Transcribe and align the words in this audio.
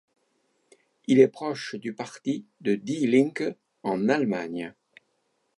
Il 1.05 1.19
est 1.19 1.27
proche 1.27 1.75
du 1.75 1.93
parti 1.93 2.43
de 2.59 2.73
Die 2.73 3.05
Linke 3.05 3.55
en 3.83 4.09
Allemagne. 4.09 4.73